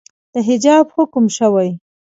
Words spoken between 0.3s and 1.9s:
د حجاب حکم شوئ